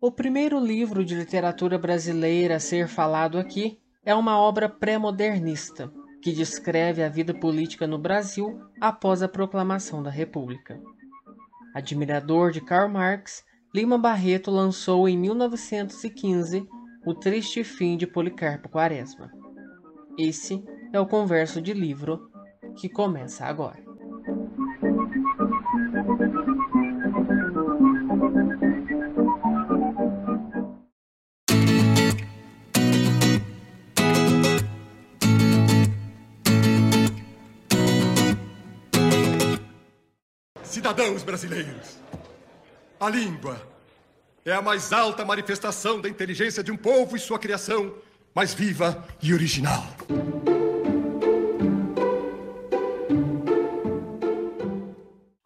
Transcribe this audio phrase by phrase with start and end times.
[0.00, 5.92] O primeiro livro de literatura brasileira a ser falado aqui é uma obra pré-modernista
[6.22, 10.80] que descreve a vida política no Brasil após a proclamação da República.
[11.74, 16.66] Admirador de Karl Marx, Lima Barreto lançou em 1915
[17.06, 19.30] O Triste Fim de Policarpo Quaresma.
[20.18, 22.28] Esse é o converso de livro
[22.76, 23.89] que começa agora.
[40.62, 41.96] Cidadãos brasileiros,
[43.00, 43.58] a língua
[44.44, 47.94] é a mais alta manifestação da inteligência de um povo e sua criação
[48.34, 49.86] mais viva e original.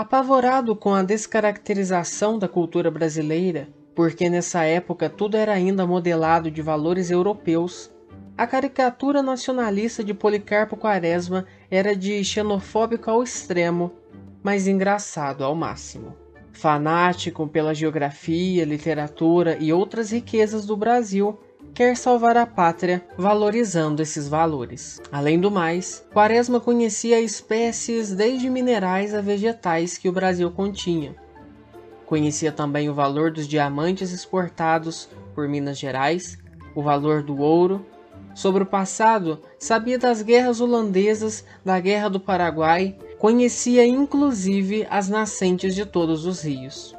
[0.00, 6.62] Apavorado com a descaracterização da cultura brasileira, porque nessa época tudo era ainda modelado de
[6.62, 7.90] valores europeus,
[8.34, 13.92] a caricatura nacionalista de Policarpo Quaresma era de xenofóbico ao extremo,
[14.42, 16.16] mas engraçado ao máximo.
[16.50, 21.38] Fanático pela geografia, literatura e outras riquezas do Brasil,
[21.74, 25.00] quer salvar a pátria valorizando esses valores.
[25.10, 31.14] Além do mais, Quaresma conhecia espécies desde minerais a vegetais que o Brasil continha.
[32.06, 36.38] Conhecia também o valor dos diamantes exportados por Minas Gerais,
[36.74, 37.86] o valor do ouro.
[38.34, 45.74] Sobre o passado, sabia das guerras holandesas, da Guerra do Paraguai, conhecia inclusive as nascentes
[45.74, 46.96] de todos os rios.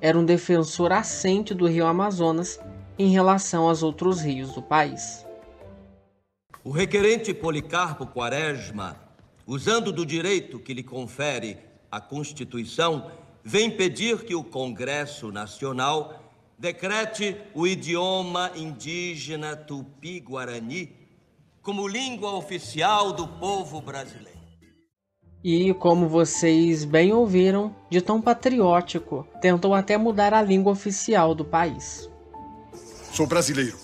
[0.00, 2.60] Era um defensor assente do rio Amazonas
[2.98, 5.24] em relação aos outros rios do país.
[6.64, 8.96] O requerente Policarpo Quaresma,
[9.46, 11.56] usando do direito que lhe confere
[11.90, 13.10] a Constituição,
[13.42, 16.22] vem pedir que o Congresso Nacional
[16.58, 20.92] decrete o idioma indígena tupi-guarani
[21.62, 24.38] como língua oficial do povo brasileiro.
[25.42, 31.44] E, como vocês bem ouviram, de tão patriótico, tentou até mudar a língua oficial do
[31.44, 32.10] país.
[33.12, 33.76] Sou brasileiro.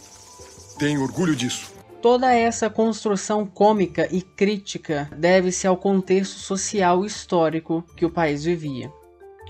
[0.78, 1.72] Tenho orgulho disso.
[2.00, 8.44] Toda essa construção cômica e crítica deve-se ao contexto social e histórico que o país
[8.44, 8.92] vivia.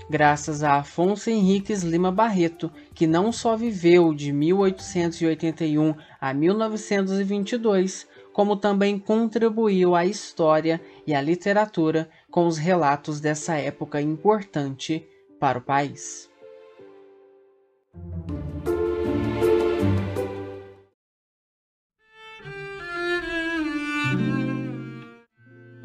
[0.09, 8.55] Graças a Afonso Henriques Lima Barreto, que não só viveu de 1881 a 1922, como
[8.55, 15.05] também contribuiu à história e à literatura com os relatos dessa época importante
[15.39, 16.29] para o país.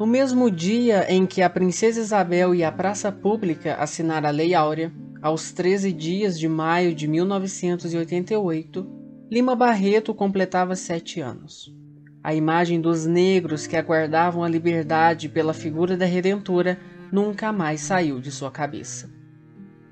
[0.01, 4.55] No mesmo dia em que a Princesa Isabel e a Praça Pública assinaram a Lei
[4.55, 4.91] Áurea,
[5.21, 8.89] aos 13 dias de maio de 1988,
[9.29, 11.71] Lima Barreto completava sete anos.
[12.23, 16.79] A imagem dos negros que aguardavam a liberdade pela figura da Redentora
[17.11, 19.07] nunca mais saiu de sua cabeça.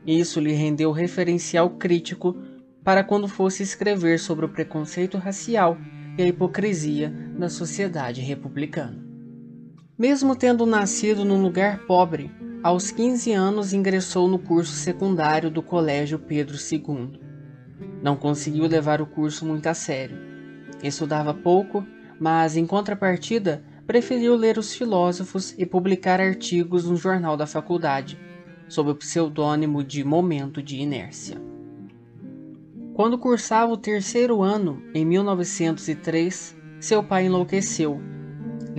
[0.08, 2.36] Isso lhe rendeu referencial crítico
[2.84, 5.78] para quando fosse escrever sobre o preconceito racial
[6.18, 9.09] e a hipocrisia da sociedade republicana.
[10.00, 12.32] Mesmo tendo nascido num lugar pobre,
[12.64, 17.20] aos 15 anos ingressou no curso secundário do Colégio Pedro II.
[18.02, 20.18] Não conseguiu levar o curso muito a sério.
[20.82, 21.86] Estudava pouco,
[22.18, 28.18] mas em contrapartida preferiu ler os filósofos e publicar artigos no jornal da faculdade,
[28.70, 31.42] sob o pseudônimo de Momento de Inércia.
[32.94, 38.02] Quando cursava o terceiro ano, em 1903, seu pai enlouqueceu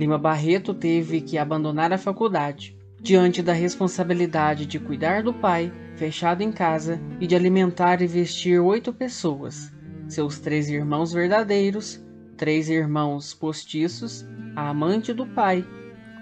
[0.01, 6.41] Lima Barreto teve que abandonar a faculdade diante da responsabilidade de cuidar do pai, fechado
[6.41, 9.71] em casa, e de alimentar e vestir oito pessoas:
[10.09, 12.03] seus três irmãos verdadeiros,
[12.35, 14.25] três irmãos postiços,
[14.55, 15.63] a amante do pai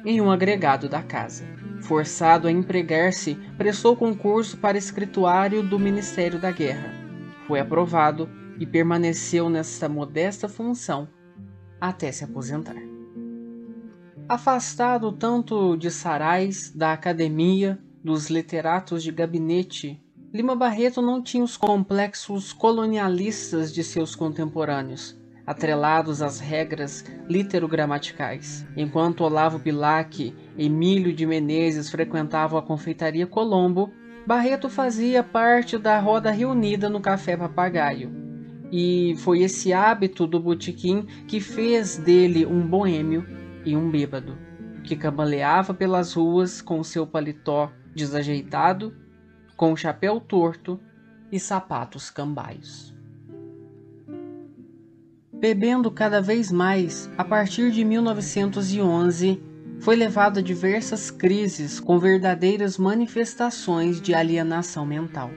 [0.04, 1.46] e um agregado da casa.
[1.80, 6.94] Forçado a empregar-se, prestou concurso para escrituário do Ministério da Guerra.
[7.48, 8.30] Foi aprovado
[8.60, 11.08] e permaneceu nessa modesta função
[11.80, 12.89] até se aposentar.
[14.30, 20.00] Afastado tanto de Sarais, da academia, dos literatos de gabinete,
[20.32, 28.68] Lima Barreto não tinha os complexos colonialistas de seus contemporâneos, atrelados às regras literogramaticais.
[28.78, 33.92] Enquanto Olavo Bilac, Emílio de Menezes frequentavam a confeitaria Colombo,
[34.28, 38.12] Barreto fazia parte da roda reunida no Café Papagaio.
[38.72, 43.39] E foi esse hábito do botequim que fez dele um boêmio
[43.70, 44.36] e um bêbado,
[44.84, 48.96] que cambaleava pelas ruas com seu paletó desajeitado,
[49.56, 50.80] com chapéu torto
[51.32, 52.96] e sapatos cambaios.
[55.32, 59.40] Bebendo cada vez mais, a partir de 1911,
[59.80, 65.30] foi levado a diversas crises com verdadeiras manifestações de alienação mental.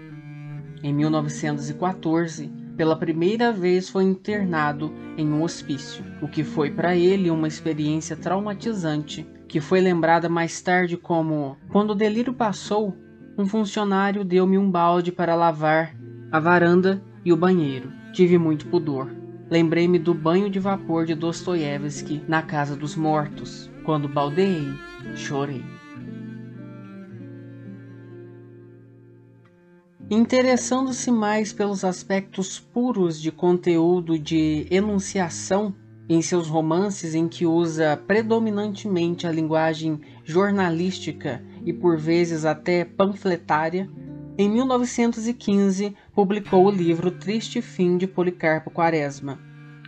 [0.82, 7.30] Em 1914, pela primeira vez foi internado em um hospício, o que foi para ele
[7.30, 12.96] uma experiência traumatizante, que foi lembrada mais tarde como: quando o delírio passou,
[13.36, 15.94] um funcionário deu-me um balde para lavar
[16.30, 17.92] a varanda e o banheiro.
[18.12, 19.10] Tive muito pudor.
[19.50, 23.70] Lembrei-me do banho de vapor de Dostoiévski na Casa dos Mortos.
[23.84, 24.72] Quando baldeei,
[25.14, 25.62] chorei.
[30.14, 35.74] Interessando-se mais pelos aspectos puros de conteúdo de enunciação
[36.06, 43.88] em seus romances em que usa predominantemente a linguagem jornalística e por vezes até panfletária,
[44.36, 49.40] em 1915 publicou o livro Triste Fim de Policarpo Quaresma,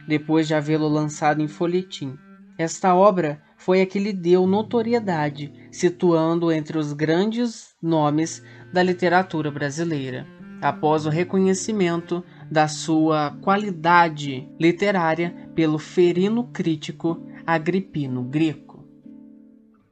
[0.08, 2.16] depois de havê-lo lançado em folhetim.
[2.56, 9.50] Esta obra foi a que lhe deu notoriedade, situando entre os grandes nomes da literatura
[9.50, 10.26] brasileira,
[10.60, 18.84] após o reconhecimento da sua qualidade literária pelo ferino crítico Agripino Greco.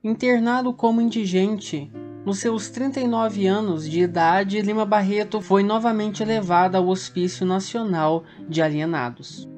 [0.05, 1.91] Internado como indigente,
[2.27, 8.61] nos seus 39 anos de idade, Lima Barreto foi novamente levado ao Hospício Nacional de
[8.61, 9.51] Alienados.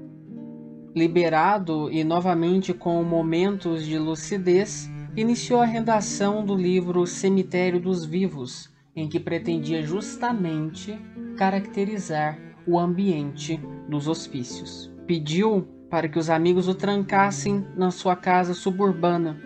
[0.94, 8.70] Liberado e novamente com momentos de lucidez, iniciou a redação do livro Cemitério dos Vivos,
[8.94, 10.96] em que pretendia justamente
[11.36, 14.92] caracterizar o ambiente dos hospícios.
[15.06, 19.40] Pediu para que os amigos o trancassem na sua casa suburbana,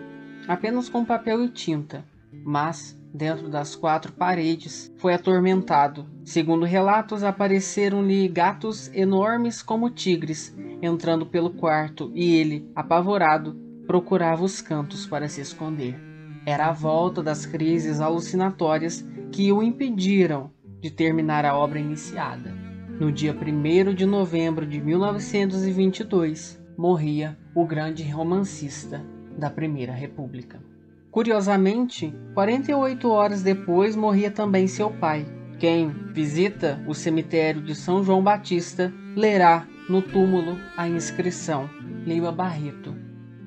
[0.47, 6.07] apenas com papel e tinta, mas dentro das quatro paredes foi atormentado.
[6.23, 14.61] Segundo relatos, apareceram-lhe gatos enormes como tigres entrando pelo quarto e ele, apavorado, procurava os
[14.61, 15.99] cantos para se esconder.
[16.45, 22.53] Era a volta das crises alucinatórias que o impediram de terminar a obra iniciada.
[22.99, 29.03] No dia 1 de novembro de 1922, morria o grande romancista
[29.37, 30.68] da Primeira República.
[31.11, 35.25] Curiosamente, 48 horas depois morria também seu pai.
[35.59, 41.69] Quem visita o cemitério de São João Batista lerá no túmulo a inscrição
[42.05, 42.95] Lima Barreto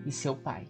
[0.04, 0.68] e seu pai.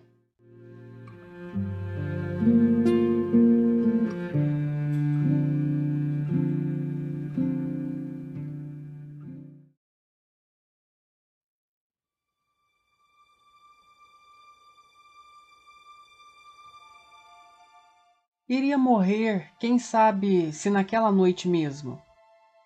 [18.54, 21.98] Iria morrer, quem sabe se naquela noite mesmo.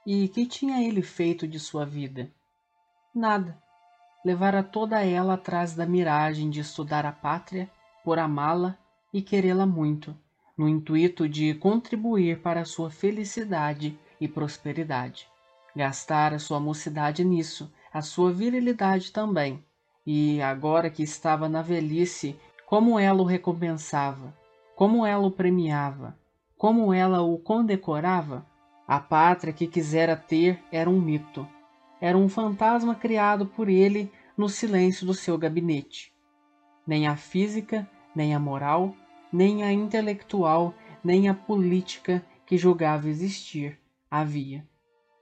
[0.05, 2.29] E que tinha ele feito de sua vida?
[3.15, 3.57] Nada.
[4.25, 7.71] Levara toda ela atrás da miragem de estudar a pátria,
[8.03, 8.77] por amá-la
[9.13, 10.13] e querê-la muito,
[10.59, 15.29] no intuito de contribuir para sua felicidade e prosperidade.
[15.77, 19.65] Gastara sua mocidade nisso, a sua virilidade também,
[20.05, 22.37] e agora que estava na velhice,
[22.67, 24.35] como ela o recompensava
[24.77, 26.19] como ela o premiava,
[26.59, 28.47] como ela o condecorava.
[28.87, 31.49] A pátria que quisera ter era um mito,
[32.01, 36.13] era um fantasma criado por ele no silêncio do seu gabinete.
[36.87, 38.95] Nem a física, nem a moral,
[39.33, 43.81] nem a intelectual, nem a política que julgava existir
[44.11, 44.65] havia.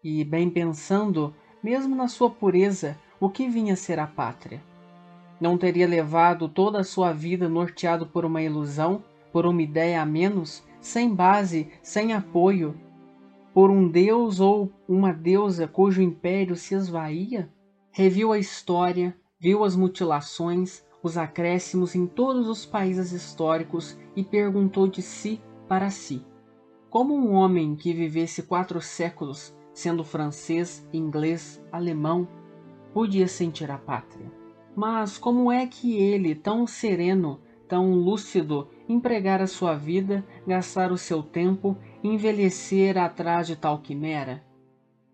[0.03, 1.33] E, bem pensando,
[1.63, 4.61] mesmo na sua pureza, o que vinha ser a pátria?
[5.41, 9.03] Não teria levado toda a sua vida norteado por uma ilusão
[9.35, 12.81] por uma ideia a menos, sem base, sem apoio,
[13.53, 17.53] por um deus ou uma deusa cujo império se esvaía?
[17.91, 24.87] Reviu a história, viu as mutilações, os acréscimos em todos os países históricos e perguntou
[24.87, 26.25] de si para si:
[26.89, 32.29] como um homem que vivesse quatro séculos, sendo francês, inglês, alemão,
[32.93, 34.31] podia sentir a pátria?
[34.77, 40.99] Mas como é que ele, tão sereno, tão lúcido empregar a sua vida, gastar o
[40.99, 44.43] seu tempo, envelhecer atrás de tal quimera?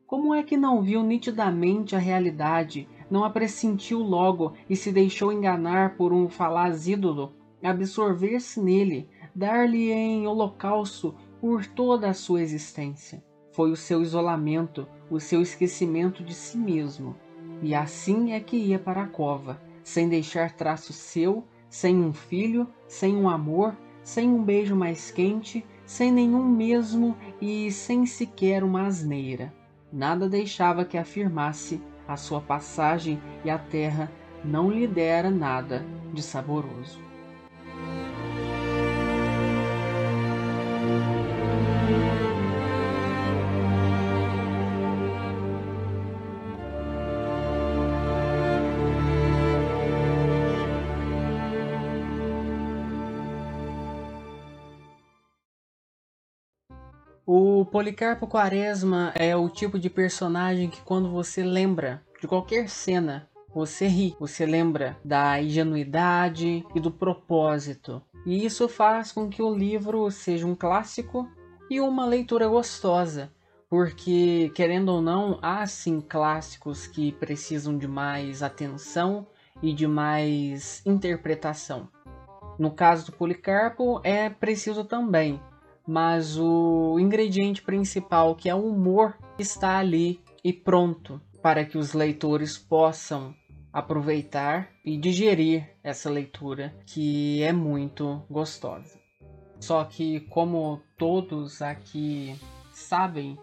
[0.07, 5.33] Como é que não viu nitidamente a realidade, não a pressentiu logo e se deixou
[5.33, 13.23] enganar por um falaz ídolo, absorver-se nele, dar-lhe em holocausto por toda a sua existência?
[13.53, 17.15] Foi o seu isolamento, o seu esquecimento de si mesmo.
[17.63, 22.69] E assim é que ia para a cova, sem deixar traço seu sem um filho,
[22.87, 28.87] sem um amor, sem um beijo mais quente, sem nenhum mesmo e sem sequer uma
[28.87, 29.55] asneira.
[29.93, 34.11] Nada deixava que afirmasse a sua passagem e a terra
[34.45, 37.10] não lhe dera nada de saboroso.
[57.33, 63.31] O Policarpo Quaresma é o tipo de personagem que quando você lembra de qualquer cena,
[63.55, 68.03] você ri, você lembra da ingenuidade e do propósito.
[68.27, 71.31] E isso faz com que o livro seja um clássico
[71.71, 73.31] e uma leitura gostosa,
[73.69, 79.25] porque querendo ou não, há sim clássicos que precisam de mais atenção
[79.63, 81.89] e de mais interpretação.
[82.59, 85.41] No caso do Policarpo, é preciso também,
[85.87, 91.93] mas o ingrediente principal, que é o humor, está ali e pronto para que os
[91.93, 93.35] leitores possam
[93.73, 98.99] aproveitar e digerir essa leitura que é muito gostosa.
[99.61, 102.35] Só que, como todos aqui
[102.73, 103.39] sabem,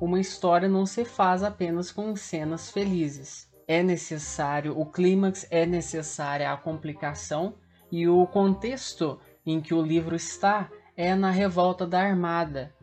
[0.00, 3.48] uma história não se faz apenas com cenas felizes.
[3.68, 7.54] É necessário, o clímax é necessária a complicação
[7.90, 10.68] e o contexto em que o livro está
[11.00, 12.74] é na revolta da Armada,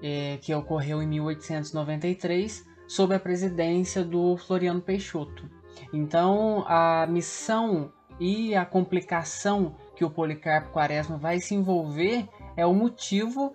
[0.00, 5.50] é, que ocorreu em 1893, sob a presidência do Floriano Peixoto.
[5.92, 12.72] Então, a missão e a complicação que o Policarpo Quaresma vai se envolver é o
[12.72, 13.52] motivo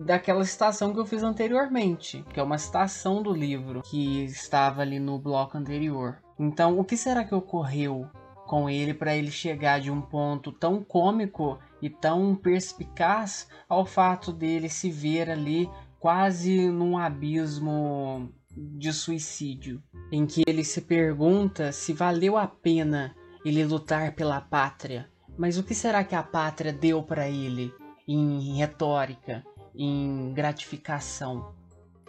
[0.00, 4.98] daquela citação que eu fiz anteriormente, que é uma citação do livro que estava ali
[4.98, 6.22] no bloco anterior.
[6.38, 8.08] Então, o que será que ocorreu
[8.46, 14.32] com ele para ele chegar de um ponto tão cômico e tão perspicaz ao fato
[14.32, 15.68] dele se ver ali
[15.98, 23.64] quase num abismo de suicídio, em que ele se pergunta se valeu a pena ele
[23.64, 25.08] lutar pela pátria.
[25.36, 27.72] Mas o que será que a pátria deu para ele
[28.06, 29.44] em retórica,
[29.74, 31.54] em gratificação,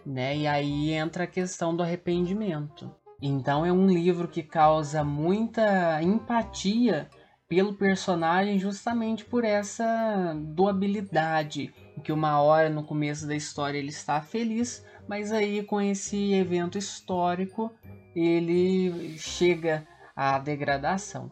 [0.05, 0.35] né?
[0.35, 2.89] E aí entra a questão do arrependimento.
[3.21, 7.09] Então é um livro que causa muita empatia
[7.49, 14.21] pelo personagem justamente por essa doabilidade, que uma hora no começo da história ele está
[14.21, 17.73] feliz, mas aí com esse evento histórico
[18.15, 21.31] ele chega à degradação.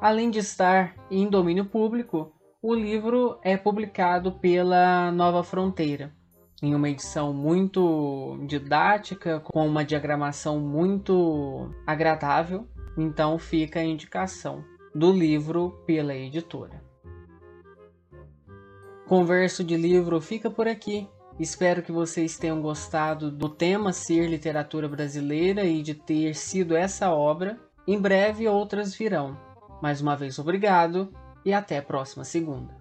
[0.00, 6.14] Além de estar em domínio público, o livro é publicado pela Nova Fronteira
[6.62, 12.66] em uma edição muito didática, com uma diagramação muito agradável.
[12.96, 14.64] Então fica a indicação
[14.96, 16.82] do livro pela editora.
[19.06, 21.06] Converso de livro fica por aqui.
[21.38, 27.10] Espero que vocês tenham gostado do tema ser literatura brasileira e de ter sido essa
[27.10, 27.60] obra.
[27.86, 29.38] Em breve outras virão.
[29.82, 31.12] Mais uma vez obrigado
[31.44, 32.74] e até a próxima segunda.